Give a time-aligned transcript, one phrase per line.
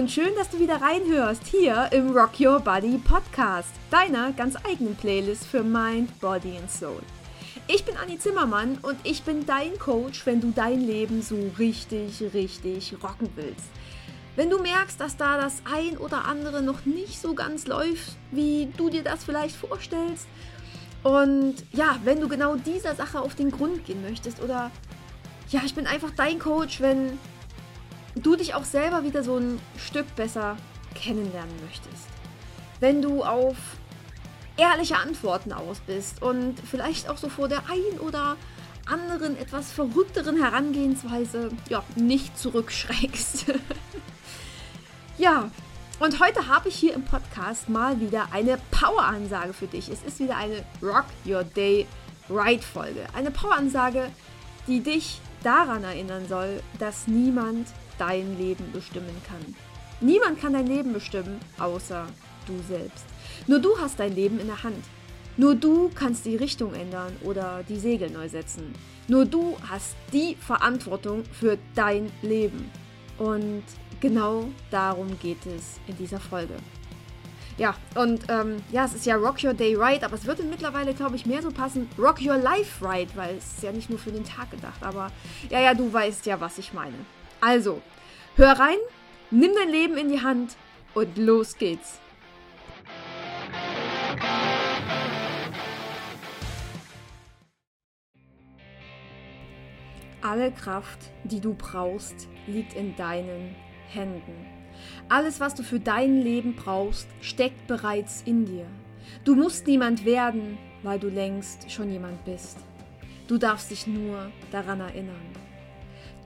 [0.00, 4.96] und schön, dass du wieder reinhörst hier im Rock Your Body Podcast, deiner ganz eigenen
[4.96, 7.02] Playlist für Mind, Body and Soul.
[7.68, 12.24] Ich bin Anni Zimmermann und ich bin dein Coach, wenn du dein Leben so richtig,
[12.32, 13.66] richtig rocken willst.
[14.36, 18.70] Wenn du merkst, dass da das ein oder andere noch nicht so ganz läuft, wie
[18.78, 20.26] du dir das vielleicht vorstellst,
[21.02, 24.70] und ja, wenn du genau dieser Sache auf den Grund gehen möchtest oder
[25.50, 27.18] ja, ich bin einfach dein Coach, wenn
[28.14, 30.56] du dich auch selber wieder so ein Stück besser
[30.94, 32.06] kennenlernen möchtest.
[32.80, 33.56] Wenn du auf
[34.56, 38.36] ehrliche Antworten aus bist und vielleicht auch so vor der ein oder
[38.86, 43.46] anderen etwas verrückteren Herangehensweise ja, nicht zurückschreckst.
[45.18, 45.50] ja,
[46.00, 49.88] und heute habe ich hier im Podcast mal wieder eine Power-Ansage für dich.
[49.88, 51.86] Es ist wieder eine Rock Your Day
[52.28, 53.06] Right Folge.
[53.14, 54.10] Eine Power-Ansage,
[54.66, 59.54] die dich daran erinnern soll, dass niemand dein Leben bestimmen kann.
[60.00, 62.06] Niemand kann dein Leben bestimmen, außer
[62.46, 63.04] du selbst.
[63.46, 64.84] Nur du hast dein Leben in der Hand.
[65.36, 68.74] Nur du kannst die Richtung ändern oder die Segel neu setzen.
[69.08, 72.70] Nur du hast die Verantwortung für dein Leben.
[73.18, 73.64] Und
[74.00, 76.54] genau darum geht es in dieser Folge.
[77.60, 80.94] Ja, und ähm, ja, es ist ja Rock Your Day Right, aber es würde mittlerweile,
[80.94, 83.98] glaube ich, mehr so passen Rock Your Life Right, weil es ist ja nicht nur
[83.98, 85.12] für den Tag gedacht, aber
[85.50, 86.94] ja, ja, du weißt ja, was ich meine.
[87.42, 87.82] Also,
[88.36, 88.78] hör rein,
[89.30, 90.56] nimm dein Leben in die Hand
[90.94, 92.00] und los geht's.
[100.22, 103.54] Alle Kraft, die du brauchst, liegt in deinen
[103.90, 104.59] Händen.
[105.08, 108.66] Alles, was du für dein Leben brauchst, steckt bereits in dir.
[109.24, 112.58] Du musst niemand werden, weil du längst schon jemand bist.
[113.28, 115.14] Du darfst dich nur daran erinnern.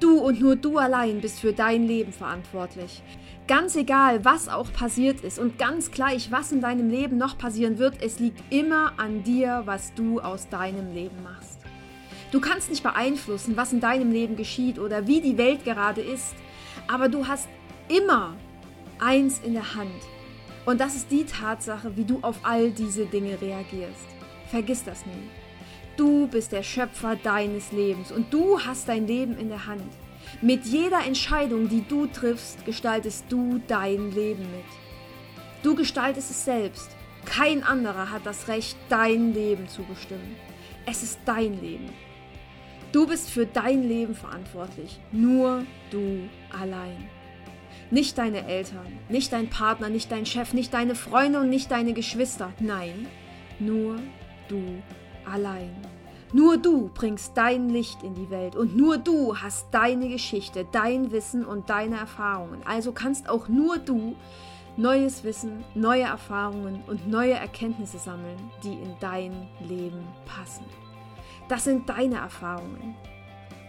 [0.00, 3.02] Du und nur du allein bist für dein Leben verantwortlich.
[3.46, 7.78] Ganz egal, was auch passiert ist und ganz gleich, was in deinem Leben noch passieren
[7.78, 11.60] wird, es liegt immer an dir, was du aus deinem Leben machst.
[12.32, 16.34] Du kannst nicht beeinflussen, was in deinem Leben geschieht oder wie die Welt gerade ist,
[16.88, 17.48] aber du hast
[17.88, 18.34] immer
[18.98, 19.90] eins in der Hand.
[20.64, 24.06] Und das ist die Tatsache, wie du auf all diese Dinge reagierst.
[24.50, 25.30] Vergiss das nie.
[25.96, 29.92] Du bist der Schöpfer deines Lebens und du hast dein Leben in der Hand.
[30.40, 34.64] Mit jeder Entscheidung, die du triffst, gestaltest du dein Leben mit.
[35.62, 36.90] Du gestaltest es selbst.
[37.24, 40.36] Kein anderer hat das Recht, dein Leben zu bestimmen.
[40.86, 41.90] Es ist dein Leben.
[42.92, 45.00] Du bist für dein Leben verantwortlich.
[45.12, 47.08] Nur du allein.
[47.90, 51.92] Nicht deine Eltern, nicht dein Partner, nicht dein Chef, nicht deine Freunde und nicht deine
[51.92, 52.52] Geschwister.
[52.58, 53.06] Nein,
[53.58, 53.96] nur
[54.48, 54.82] du
[55.30, 55.70] allein.
[56.32, 61.12] Nur du bringst dein Licht in die Welt und nur du hast deine Geschichte, dein
[61.12, 62.62] Wissen und deine Erfahrungen.
[62.64, 64.16] Also kannst auch nur du
[64.76, 70.64] neues Wissen, neue Erfahrungen und neue Erkenntnisse sammeln, die in dein Leben passen.
[71.48, 72.96] Das sind deine Erfahrungen.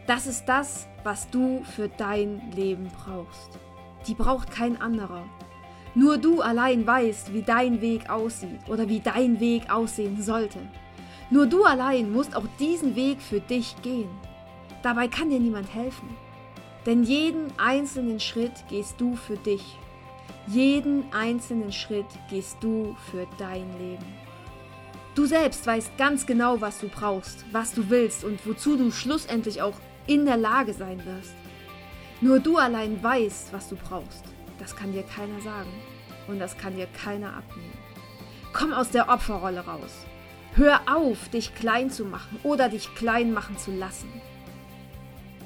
[0.07, 3.59] Das ist das, was du für dein Leben brauchst
[4.07, 5.23] die braucht kein anderer.
[5.93, 10.59] Nur du allein weißt, wie dein Weg aussieht oder wie dein Weg aussehen sollte.
[11.29, 14.09] Nur du allein musst auch diesen Weg für dich gehen.
[14.83, 16.09] Dabei kann dir niemand helfen.
[16.85, 19.79] Denn jeden einzelnen Schritt gehst du für dich.
[20.47, 24.05] Jeden einzelnen Schritt gehst du für dein Leben.
[25.15, 29.61] Du selbst weißt ganz genau, was du brauchst, was du willst und wozu du schlussendlich
[29.61, 31.33] auch in der Lage sein wirst.
[32.21, 34.23] Nur du allein weißt, was du brauchst.
[34.59, 35.71] Das kann dir keiner sagen.
[36.27, 37.77] Und das kann dir keiner abnehmen.
[38.53, 40.05] Komm aus der Opferrolle raus.
[40.55, 44.09] Hör auf, dich klein zu machen oder dich klein machen zu lassen.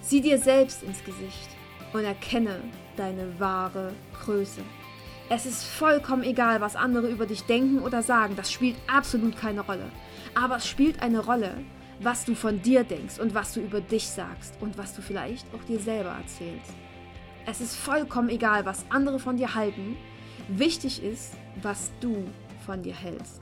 [0.01, 1.49] Sieh dir selbst ins Gesicht
[1.93, 2.61] und erkenne
[2.95, 3.93] deine wahre
[4.23, 4.61] Größe.
[5.29, 8.35] Es ist vollkommen egal, was andere über dich denken oder sagen.
[8.35, 9.91] Das spielt absolut keine Rolle.
[10.35, 11.55] Aber es spielt eine Rolle,
[12.01, 15.45] was du von dir denkst und was du über dich sagst und was du vielleicht
[15.53, 16.73] auch dir selber erzählst.
[17.45, 19.97] Es ist vollkommen egal, was andere von dir halten.
[20.47, 22.25] Wichtig ist, was du
[22.65, 23.41] von dir hältst.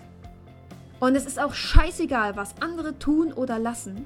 [0.99, 4.05] Und es ist auch scheißegal, was andere tun oder lassen,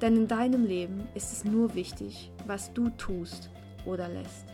[0.00, 3.50] denn in deinem Leben ist es nur wichtig, was du tust
[3.84, 4.44] oder lässt.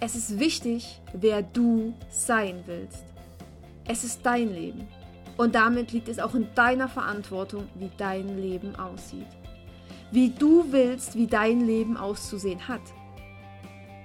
[0.00, 3.04] Es ist wichtig, wer du sein willst.
[3.86, 4.88] Es ist dein Leben
[5.36, 9.26] und damit liegt es auch in deiner Verantwortung, wie dein Leben aussieht.
[10.10, 12.82] Wie du willst, wie dein Leben auszusehen hat.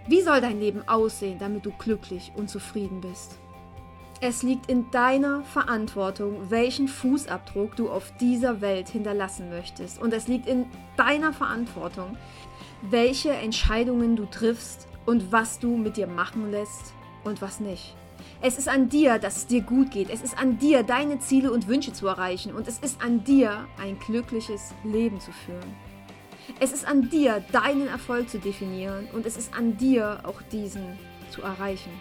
[0.08, 3.38] Wie soll dein Leben aussehen, damit du glücklich und zufrieden bist?
[4.22, 10.02] Es liegt in deiner Verantwortung, welchen Fußabdruck du auf dieser Welt hinterlassen möchtest.
[10.02, 10.66] Und es liegt in
[10.98, 12.18] deiner Verantwortung,
[12.82, 16.94] welche Entscheidungen du triffst und was du mit dir machen lässt
[17.24, 17.96] und was nicht.
[18.42, 20.10] Es ist an dir, dass es dir gut geht.
[20.10, 22.54] Es ist an dir, deine Ziele und Wünsche zu erreichen.
[22.54, 25.76] Und es ist an dir, ein glückliches Leben zu führen.
[26.60, 29.08] Es ist an dir, deinen Erfolg zu definieren.
[29.14, 30.98] Und es ist an dir, auch diesen
[31.32, 31.92] zu erreichen.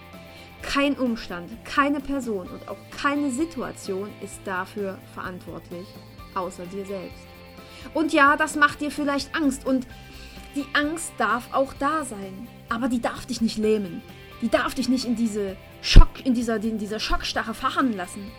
[0.62, 5.86] Kein Umstand, keine Person und auch keine Situation ist dafür verantwortlich,
[6.34, 7.24] außer dir selbst.
[7.94, 9.86] Und ja, das macht dir vielleicht Angst und
[10.56, 14.02] die Angst darf auch da sein, aber die darf dich nicht lähmen.
[14.42, 15.56] Die darf dich nicht in diese
[16.24, 18.30] In dieser, in dieser Schockstarre fahren lassen.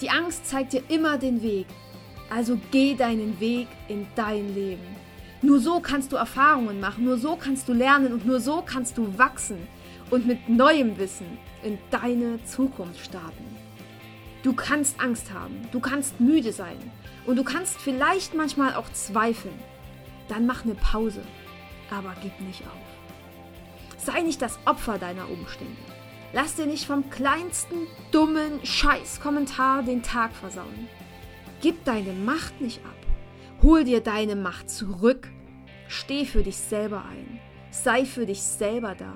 [0.00, 1.66] Die Angst zeigt dir immer den Weg.
[2.30, 4.96] Also geh deinen Weg in dein Leben.
[5.40, 8.98] Nur so kannst du Erfahrungen machen, nur so kannst du lernen und nur so kannst
[8.98, 9.68] du wachsen
[10.10, 13.44] und mit neuem Wissen in deine Zukunft starten.
[14.42, 16.78] Du kannst Angst haben, du kannst müde sein
[17.24, 19.58] und du kannst vielleicht manchmal auch zweifeln.
[20.28, 21.22] Dann mach eine Pause,
[21.90, 24.02] aber gib nicht auf.
[24.04, 25.97] Sei nicht das Opfer deiner Umstände.
[26.32, 30.88] Lass dir nicht vom kleinsten dummen Scheißkommentar den Tag versauen.
[31.62, 32.96] Gib deine Macht nicht ab.
[33.62, 35.28] Hol dir deine Macht zurück.
[35.88, 37.40] Steh für dich selber ein.
[37.70, 39.14] Sei für dich selber da.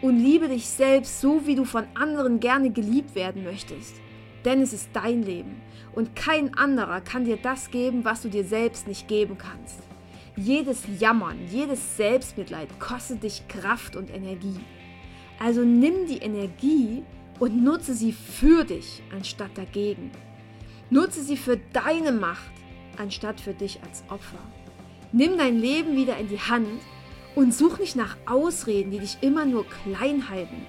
[0.00, 3.96] Und liebe dich selbst so, wie du von anderen gerne geliebt werden möchtest.
[4.44, 5.60] Denn es ist dein Leben.
[5.92, 9.80] Und kein anderer kann dir das geben, was du dir selbst nicht geben kannst.
[10.36, 14.60] Jedes Jammern, jedes Selbstmitleid kostet dich Kraft und Energie.
[15.38, 17.02] Also nimm die Energie
[17.38, 20.10] und nutze sie für dich anstatt dagegen.
[20.90, 22.52] Nutze sie für deine Macht
[22.98, 24.38] anstatt für dich als Opfer.
[25.12, 26.68] Nimm dein Leben wieder in die Hand
[27.34, 30.66] und such nicht nach Ausreden, die dich immer nur klein halten.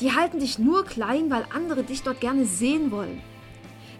[0.00, 3.22] Die halten dich nur klein, weil andere dich dort gerne sehen wollen.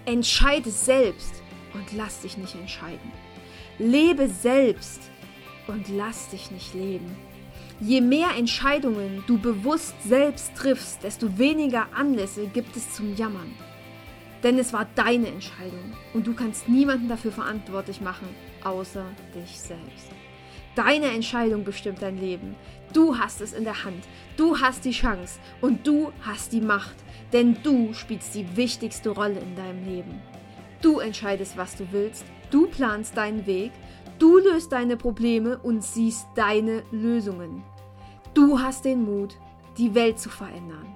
[0.05, 1.43] Entscheide selbst
[1.73, 3.13] und lass dich nicht entscheiden.
[3.79, 5.11] Lebe selbst
[5.67, 7.17] und lass dich nicht leben.
[7.81, 13.55] Je mehr Entscheidungen du bewusst selbst triffst, desto weniger Anlässe gibt es zum Jammern.
[14.43, 18.29] Denn es war deine Entscheidung und du kannst niemanden dafür verantwortlich machen,
[18.65, 20.11] außer dich selbst.
[20.75, 22.55] Deine Entscheidung bestimmt dein Leben.
[22.95, 24.05] Du hast es in der Hand.
[24.39, 26.97] Du hast die Chance und du hast die Macht.
[27.33, 30.23] Denn du spielst die wichtigste Rolle in deinem Leben.
[30.81, 32.25] Du entscheidest, was du willst.
[32.51, 33.73] Du planst deinen Weg
[34.19, 37.63] Du löst deine Probleme und siehst deine Lösungen.
[38.33, 39.37] Du hast den Mut,
[39.77, 40.87] die Welt zu verändern.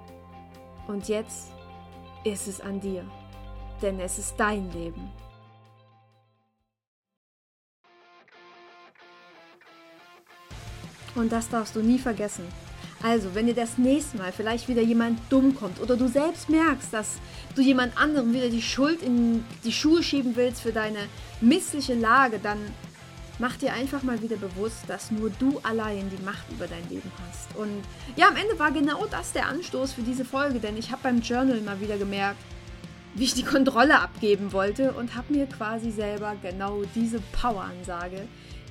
[0.89, 1.51] Und jetzt
[2.25, 3.05] ist es an dir,
[3.83, 5.11] denn es ist dein Leben.
[11.15, 12.45] Und das darfst du nie vergessen.
[13.03, 16.93] Also, wenn dir das nächste Mal vielleicht wieder jemand dumm kommt oder du selbst merkst,
[16.93, 17.19] dass
[17.55, 21.01] du jemand anderem wieder die Schuld in die Schuhe schieben willst für deine
[21.41, 22.59] missliche Lage, dann
[23.41, 27.11] mach dir einfach mal wieder bewusst, dass nur du allein die Macht über dein Leben
[27.27, 27.57] hast.
[27.57, 27.83] Und
[28.17, 31.21] ja, am Ende war genau das der Anstoß für diese Folge, denn ich habe beim
[31.21, 32.41] Journal mal wieder gemerkt,
[33.15, 38.29] wie ich die Kontrolle abgeben wollte und habe mir quasi selber genau diese Power-Ansage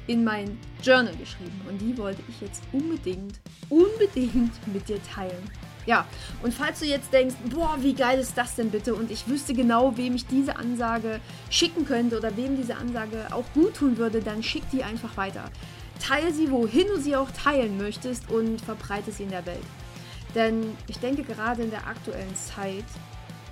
[0.07, 1.59] in mein Journal geschrieben.
[1.67, 3.39] Und die wollte ich jetzt unbedingt,
[3.69, 5.49] unbedingt mit dir teilen.
[5.89, 6.05] Ja,
[6.43, 8.93] und falls du jetzt denkst, boah, wie geil ist das denn bitte?
[8.93, 11.19] Und ich wüsste genau, wem ich diese Ansage
[11.49, 15.45] schicken könnte oder wem diese Ansage auch gut tun würde, dann schick die einfach weiter.
[15.99, 19.65] Teile sie, wohin du sie auch teilen möchtest und verbreite sie in der Welt.
[20.35, 22.85] Denn ich denke, gerade in der aktuellen Zeit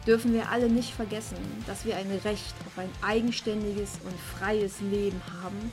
[0.06, 5.20] dürfen wir alle nicht vergessen, dass wir ein Recht auf ein eigenständiges und freies Leben
[5.42, 5.72] haben.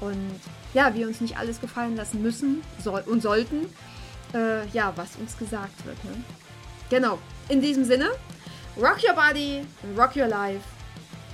[0.00, 0.40] Und
[0.72, 2.62] ja, wir uns nicht alles gefallen lassen müssen
[3.06, 3.66] und sollten
[4.34, 6.02] äh, ja, was uns gesagt wird.
[6.04, 6.22] Ne?
[6.90, 7.18] Genau.
[7.48, 8.10] In diesem Sinne,
[8.76, 9.64] rock your body,
[9.96, 10.64] rock your life.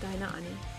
[0.01, 0.72] Deine Annie.